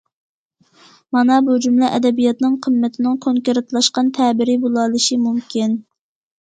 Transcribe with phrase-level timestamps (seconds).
[1.17, 5.81] مانا بۇ جۈملە ئەدەبىياتنىڭ قىممىتىنىڭ كونكرېتلاشقان تەبىرى بولالىشى مۇمكىن.